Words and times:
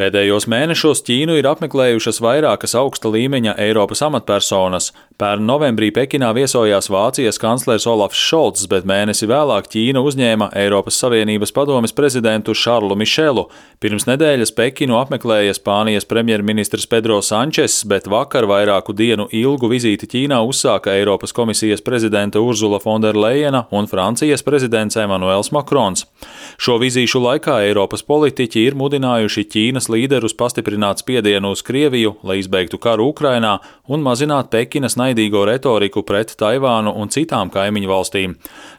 Pēdējos 0.00 0.46
mēnešos 0.48 1.02
Ķīnu 1.04 1.34
ir 1.36 1.44
apmeklējušas 1.50 2.22
vairākas 2.24 2.72
augsta 2.78 3.10
līmeņa 3.12 3.52
Eiropas 3.60 4.00
amatpersonas. 4.06 4.94
Pērn 5.20 5.44
novembrī 5.44 5.90
Pekinā 5.92 6.30
viesojās 6.32 6.86
Vācijas 6.88 7.36
kanclers 7.36 7.84
Olafs 7.84 8.16
Šolts, 8.16 8.62
bet 8.72 8.86
mēnesi 8.88 9.26
vēlāk 9.28 9.66
Ķīna 9.68 10.00
uzņēma 10.00 10.46
Eiropas 10.56 10.96
Savienības 11.02 11.50
padomes 11.52 11.92
prezidentu 11.92 12.54
Šarlu 12.56 12.96
Mišelu. 12.96 13.42
Pirms 13.84 14.06
nedēļas 14.08 14.54
Pekinu 14.56 14.96
apmeklēja 14.96 15.52
Spānijas 15.58 16.08
premjerministrs 16.08 16.88
Pedro 16.88 17.18
Sančes, 17.20 17.82
bet 17.84 18.08
vakar 18.08 18.46
vairāku 18.48 18.94
dienu 18.96 19.26
ilgu 19.28 19.68
vizīti 19.68 20.08
Ķīnā 20.08 20.38
uzsāka 20.40 20.94
Eiropas 20.96 21.36
komisijas 21.36 21.84
prezidenta 21.84 22.40
Urzula 22.40 22.80
Fonderleina 22.80 23.66
un 23.76 23.90
Francijas 23.92 24.40
prezidents 24.46 24.96
Emmanuels 24.96 25.52
Makrons. 25.52 26.06
Šo 26.56 26.78
vizīšu 26.80 27.20
laikā 27.20 27.58
Eiropas 27.66 28.06
politiķi 28.08 28.64
ir 28.70 28.78
mudinājuši 28.80 29.44
Ķīnas 29.52 29.92
līderus 29.92 30.32
pastiprināt 30.32 31.04
spiedienu 31.04 31.52
uz 31.52 31.60
Krieviju, 31.60 32.16
lai 32.24 32.40
izbeigtu 32.40 32.80
karu 32.80 33.12
Ukrainā 33.12 33.58
un 33.84 34.00
mazinātu 34.00 34.56
Pekinas 34.56 34.96
naidīgo 35.10 35.44
retoriku 35.48 36.04
pret 36.06 36.32
Taivānu 36.38 36.94
un 36.96 37.10
citām 37.12 37.50
kaimiņu 37.52 37.90
valstīm. 37.90 38.36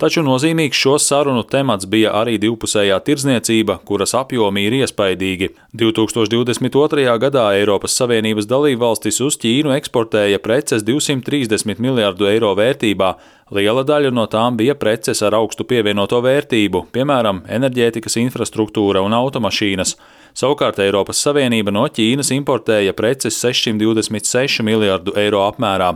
Taču 0.00 0.24
nozīmīgs 0.26 0.80
šo 0.80 0.96
sarunu 0.98 1.44
temats 1.46 1.86
bija 1.86 2.16
arī 2.18 2.34
divpusējā 2.42 2.96
tirdzniecība, 3.06 3.78
kuras 3.86 4.16
apjomi 4.18 4.64
ir 4.66 4.80
iespaidīgi. 4.80 5.52
2022. 5.78 7.06
gadā 7.22 7.46
Eiropas 7.60 7.94
Savienības 8.00 8.48
dalībvalstis 8.50 9.20
uz 9.22 9.38
Ķīnu 9.38 9.76
eksportēja 9.76 10.42
preces 10.42 10.82
230 10.82 11.82
miljārdu 11.84 12.28
eiro 12.32 12.54
vērtībā, 12.58 13.14
Liela 13.52 13.82
daļa 13.84 14.08
no 14.10 14.24
tām 14.26 14.56
bija 14.56 14.72
preces 14.74 15.20
ar 15.22 15.34
augstu 15.36 15.66
pievienoto 15.68 16.16
vērtību, 16.24 16.86
piemēram, 16.94 17.42
enerģētikas 17.52 18.16
infrastruktūra 18.22 19.02
un 19.04 19.12
automašīnas. 19.12 19.92
Savukārt 20.34 20.80
Eiropas 20.82 21.20
Savienība 21.22 21.70
no 21.70 21.84
Ķīnas 21.86 22.32
importēja 22.34 22.90
preces 22.98 23.36
626 23.38 24.64
miljardu 24.66 25.14
eiro 25.20 25.44
apmērā. 25.46 25.92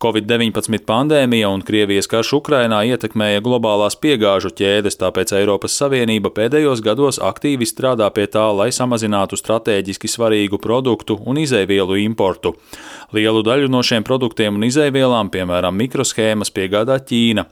Covid-19 0.00 0.86
pandēmija 0.86 1.50
un 1.50 1.60
Krievijas 1.66 2.06
karš 2.08 2.30
Ukrainā 2.38 2.78
ietekmēja 2.86 3.42
globālās 3.44 3.98
piegāžu 3.98 4.52
ķēdes, 4.56 4.96
tāpēc 5.00 5.34
Eiropas 5.36 5.74
Savienība 5.74 6.30
pēdējos 6.32 6.80
gados 6.86 7.18
aktīvi 7.18 7.66
strādā 7.68 8.06
pie 8.14 8.24
tā, 8.30 8.46
lai 8.54 8.70
samazinātu 8.72 9.36
strateģiski 9.36 10.08
svarīgu 10.14 10.62
produktu 10.62 11.18
un 11.26 11.42
izēvielu 11.42 11.98
importu. 12.06 12.54
Lielu 13.12 13.42
daļu 13.42 13.68
no 13.74 13.82
šiem 13.82 14.06
produktiem 14.06 14.56
un 14.56 14.64
izēvielām, 14.70 15.28
piemēram, 15.34 15.76
mikroshēmas, 15.82 16.54
piegādā 16.56 17.02
Ķīna. 17.02 17.44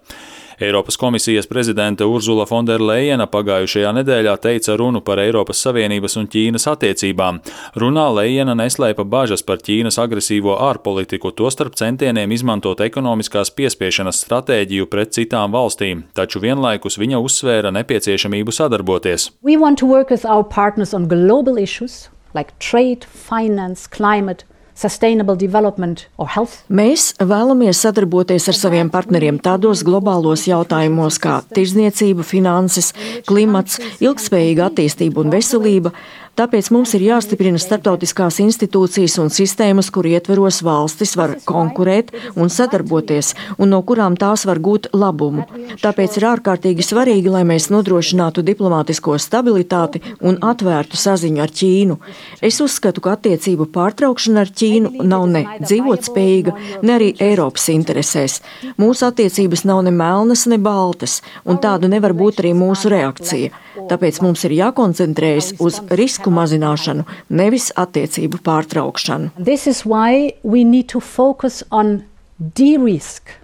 Eiropas 0.60 0.96
komisijas 0.96 1.46
prezidente 1.46 2.04
Urzula 2.08 2.46
Fonderleina 2.48 3.26
pagājušajā 3.28 3.90
nedēļā 3.98 4.36
teica 4.40 4.76
runu 4.80 5.02
par 5.04 5.20
Eiropas 5.20 5.60
Savienības 5.66 6.16
un 6.16 6.30
Ķīnas 6.32 6.64
attiecībām. 6.72 7.42
Runā 7.76 8.06
Leina 8.16 8.54
neslēpa 8.56 9.04
bažas 9.04 9.44
par 9.44 9.60
Ķīnas 9.60 10.00
agresīvo 10.00 10.56
ārpolitiku, 10.70 11.34
tostarp 11.36 11.76
centieniem 11.76 12.32
izmantot 12.32 12.80
ekonomiskās 12.80 13.52
piespiešanas 13.52 14.22
stratēģiju 14.24 14.88
pret 14.88 15.12
citām 15.18 15.52
valstīm, 15.52 16.06
taču 16.16 16.40
vienlaikus 16.40 16.96
viņa 17.04 17.20
uzsvēra 17.20 17.74
nepieciešamību 17.76 18.56
sadarboties. 18.56 19.28
Like 22.36 22.52
trade, 22.60 23.06
finance, 23.08 23.88
climate, 23.88 24.44
Mēs 26.68 27.08
vēlamies 27.16 27.80
sadarboties 27.80 28.48
ar 28.52 28.58
saviem 28.58 28.90
partneriem 28.92 29.38
tādos 29.40 29.80
globālos 29.86 30.44
jautājumos 30.50 31.16
kā 31.22 31.38
tirzniecība, 31.56 32.26
finanses, 32.26 32.92
klimats, 33.28 33.80
ilgspējīga 34.04 34.68
attīstība 34.68 35.24
un 35.24 35.32
veselība, 35.32 35.94
Tāpēc 36.36 36.66
mums 36.74 36.90
ir 36.92 37.00
jāstiprina 37.06 37.56
starptautiskās 37.56 38.42
institūcijas 38.44 39.14
un 39.22 39.30
sistēmas, 39.32 39.88
kur 39.88 40.04
ietveros 40.04 40.58
valstis 40.66 41.14
var 41.16 41.32
konkurēt 41.48 42.10
un 42.36 42.50
sadarboties, 42.52 43.30
un 43.56 43.72
no 43.72 43.78
kurām 43.88 44.18
tās 44.20 44.44
var 44.44 44.60
gūt 44.60 44.90
labumu. 44.92 45.46
Tāpēc 45.80 46.18
ir 46.20 46.26
ārkārtīgi 46.34 46.84
svarīgi, 46.84 47.32
lai 47.32 47.40
mēs 47.48 47.70
nodrošinātu 47.72 48.44
diplomātisko 48.44 49.16
stabilitāti 49.22 50.02
un 50.20 50.36
atvērtu 50.44 51.00
saziņu 51.00 51.40
ar 51.40 51.54
Ķīnu. 51.56 51.96
Es 52.44 52.60
uzskatu, 52.60 53.00
ka 53.00 53.16
attiecību 53.16 53.70
pārtraukšana 53.72 54.44
ar 54.44 54.52
Ķīnu 54.52 55.06
nav 55.08 55.24
ne 55.32 55.46
dzīvotspējīga, 55.64 56.56
ne 56.84 56.96
arī 56.98 57.12
Eiropas 57.30 57.70
interesēs. 57.72 58.42
Mūsu 58.76 59.08
attiecības 59.08 59.64
nav 59.64 59.86
ne 59.88 59.96
melnas, 59.96 60.44
ne 60.52 60.60
baltas, 60.60 61.22
un 61.48 61.56
tāda 61.64 61.88
nevar 61.88 62.12
būt 62.12 62.44
arī 62.44 62.52
mūsu 62.60 62.92
reakcija. 62.92 63.62
Tāpēc 63.90 64.20
mums 64.24 64.42
ir 64.48 64.54
jākoncentrējas 64.56 65.54
uz 65.62 65.82
risku 66.00 66.25
mazināšanu, 66.34 67.06
nevis 67.30 67.70
attiecību 67.76 68.40
pārtraukšanu. 68.46 69.32
De-risk, 72.38 73.36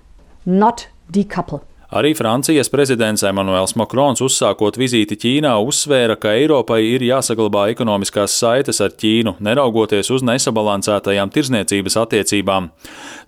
not 0.46 0.86
decouple. 1.12 1.62
Arī 1.92 2.14
Francijas 2.16 2.70
prezidents 2.72 3.20
Emmanuels 3.22 3.74
Macrons 3.76 4.22
uzsākot 4.24 4.78
vizīti 4.80 5.12
Ķīnā 5.20 5.50
uzsvēra, 5.60 6.14
ka 6.16 6.30
Eiropai 6.32 6.78
ir 6.88 7.02
jāsaglabā 7.04 7.66
ekonomiskās 7.68 8.32
saites 8.32 8.80
ar 8.80 8.94
Ķīnu, 8.96 9.34
neraugoties 9.44 10.08
uz 10.14 10.24
nesabalansētajām 10.24 11.28
tirzniecības 11.34 11.98
attiecībām. 12.00 12.70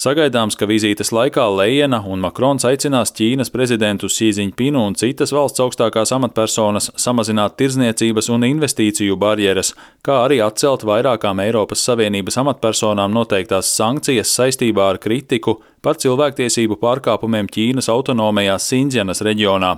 Sagaidāms, 0.01 0.57
ka 0.57 0.65
vizītes 0.71 1.13
laikā 1.13 1.45
Lejena 1.59 2.01
un 2.09 2.25
Makrons 2.25 2.65
aicinās 2.65 3.13
Ķīnas 3.13 3.53
prezidentu 3.53 4.09
Sīziņpinu 4.09 4.87
un 4.89 4.97
citas 4.97 5.37
valsts 5.37 5.61
augstākās 5.61 6.15
amatpersonas 6.17 6.89
samazināt 6.97 7.59
tirzniecības 7.61 8.33
un 8.33 8.49
investīciju 8.49 9.21
barjeras, 9.21 9.75
kā 10.01 10.23
arī 10.25 10.41
atcelt 10.41 10.89
vairākām 10.89 11.45
Eiropas 11.45 11.85
Savienības 11.85 12.41
amatpersonām 12.41 13.13
noteiktās 13.13 13.77
sankcijas 13.77 14.33
saistībā 14.41 14.89
ar 14.95 15.05
kritiku 15.05 15.59
par 15.85 15.99
cilvēktiesību 16.01 16.79
pārkāpumiem 16.81 17.49
Ķīnas 17.53 17.91
autonomajā 17.93 18.57
Sindzjanas 18.63 19.21
reģionā. 19.27 19.75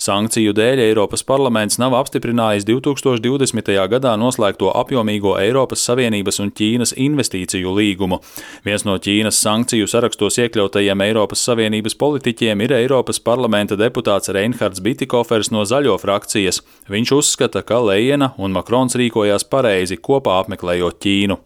Sankciju 0.00 0.54
dēļ 0.56 0.80
Eiropas 0.86 1.22
parlaments 1.28 1.78
nav 1.78 1.94
apstiprinājis 1.98 2.64
2020. 2.66 3.70
gadā 3.92 4.14
noslēgto 4.18 4.72
apjomīgo 4.80 5.36
Eiropas 5.40 5.84
Savienības 5.86 6.40
un 6.42 6.52
Ķīnas 6.56 6.94
investīciju 6.96 7.74
līgumu. 7.76 8.18
Viens 8.64 8.86
no 8.88 8.96
Ķīnas 8.96 9.38
sankciju 9.44 9.88
sarakstos 9.90 10.40
iekļautajiem 10.42 11.04
Eiropas 11.06 11.44
Savienības 11.46 11.98
politiķiem 12.00 12.64
ir 12.64 12.76
Eiropas 12.80 13.20
parlamenta 13.20 13.78
deputāts 13.78 14.32
Reinhards 14.32 14.82
Bitikofers 14.82 15.52
no 15.54 15.66
Zaļo 15.68 15.98
frakcijas. 16.02 16.62
Viņš 16.90 17.14
uzskata, 17.18 17.62
ka 17.66 17.78
Lejena 17.84 18.32
un 18.42 18.56
Makrons 18.56 18.96
rīkojās 18.98 19.46
pareizi 19.52 20.00
kopā 20.00 20.40
apmeklējot 20.42 20.98
Ķīnu. 21.02 21.38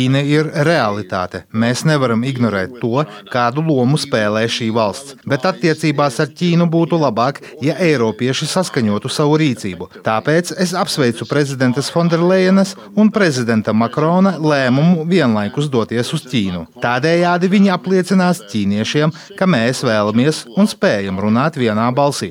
Ķīna 0.00 0.20
ir 0.24 0.46
realitāte. 0.64 1.42
Mēs 1.52 1.82
nevaram 1.84 2.22
ignorēt 2.24 2.78
to, 2.80 3.02
kādu 3.28 3.60
lomu 3.66 3.98
spēlē 4.00 4.46
šī 4.48 4.70
valsts. 4.72 5.18
Bet 5.28 5.44
attiecībās 5.44 6.16
ar 6.24 6.30
Ķīnu 6.38 6.64
būtu 6.72 6.96
labāk, 6.96 7.42
ja 7.60 7.74
Eiropieši 7.84 8.48
saskaņotu 8.48 9.10
savu 9.12 9.36
rīcību. 9.42 9.90
Tāpēc 10.06 10.54
es 10.64 10.72
apsveicu 10.72 11.26
prezidentas 11.28 11.90
Fonderlejenas 11.92 12.72
un 12.96 13.10
prezidenta 13.12 13.74
Makrona 13.76 14.38
lēmumu 14.40 15.04
vienlaikus 15.10 15.68
doties 15.68 16.14
uz 16.16 16.24
Ķīnu. 16.30 16.64
Tādējādi 16.80 17.52
viņi 17.52 17.74
apliecinās 17.76 18.40
ķīniešiem, 18.48 19.12
ka 19.36 19.50
mēs 19.50 19.84
vēlamies 19.84 20.46
un 20.56 20.70
spējam 20.70 21.20
runāt 21.20 21.60
vienā 21.60 21.90
balsī. 21.92 22.30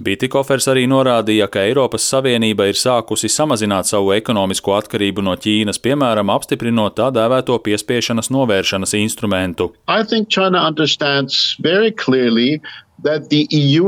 Bitikofers 0.00 0.72
arī 0.72 0.88
norādīja, 0.88 1.52
ka 1.52 1.68
Eiropas 1.68 2.08
Savienība 2.14 2.70
ir 2.72 2.80
sākusi 2.80 3.28
samazināt 3.28 3.92
savu 3.92 4.14
ekonomisko 4.16 4.78
atkarību 4.80 5.28
no 5.28 5.36
Ķīnas 5.36 5.81
piemēram, 5.84 6.30
apstiprinot 6.32 6.96
tā 6.98 7.10
dēvēto 7.14 7.58
piespiešanas 7.66 8.30
novēršanas 8.34 8.94
instrumentu. 8.98 9.72
E 13.02 13.80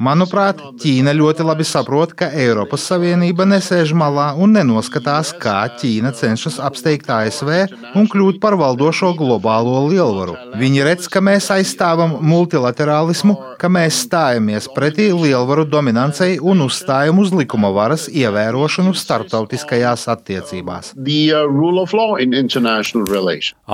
Manuprāt, 0.00 0.60
Ķīna 0.80 1.12
ļoti 1.12 1.44
labi 1.44 1.64
saprot, 1.68 2.14
ka 2.16 2.30
Eiropas 2.32 2.86
Savienība 2.88 3.44
nesēž 3.48 3.92
malā 3.92 4.30
un 4.40 4.54
nenoskatās, 4.56 5.34
kā 5.42 5.58
Ķīna 5.76 6.14
cenšas 6.16 6.56
apsteigt 6.64 7.10
ASV 7.12 7.50
un 7.98 8.08
kļūt 8.08 8.40
par 8.40 8.56
valdošo 8.56 9.12
globālo 9.18 9.82
lielvaru. 9.90 10.38
Viņi 10.56 10.86
redz, 10.86 11.08
ka 11.12 11.20
mēs 11.24 11.50
aizstāvam 11.52 12.16
multilaterālismu, 12.24 13.36
ka 13.60 13.68
mēs 13.72 14.00
stājamies 14.06 14.70
pretī 14.72 15.10
lielvaru 15.12 15.66
dominancei 15.68 16.38
un 16.40 16.64
uzstājam 16.64 17.20
uz 17.20 17.34
likuma 17.36 17.68
varas 17.74 18.08
ievērošanu 18.08 18.94
starptautiskajās 18.96 20.08
attiecībās. 20.14 20.94
Uh, 20.96 21.06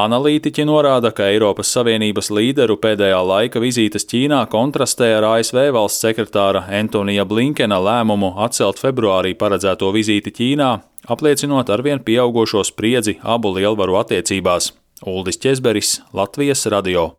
Analītiķi 0.09 0.67
norāda, 0.67 1.15
ka 1.15 1.31
Eiropas 1.31 1.73
Savienības 1.79 2.31
līderu 2.35 2.79
pēdējā 2.83 3.23
laika 3.33 3.63
vizītes 3.63 4.07
Ķīnā 4.09 4.48
kontrastē 4.53 5.11
ar 5.19 5.27
ASV 5.35 5.69
valsts 5.77 6.05
sekretāra 6.05 6.65
Antonija 6.81 7.25
Blinkena 7.29 7.79
lēmumu 7.83 8.35
atcelt 8.45 8.81
februārī 8.83 9.35
paredzēto 9.39 9.93
vizīti 9.95 10.33
Ķīnā, 10.35 10.71
apliecinot 11.15 11.71
arvien 11.75 12.03
pieaugušo 12.05 12.65
spriedzi 12.67 13.19
abu 13.23 13.55
lielvaru 13.57 14.01
attiecībās. 14.03 14.73
Uldis 15.07 15.39
Česberis, 15.39 16.01
Latvijas 16.13 16.67
radio. 16.67 17.13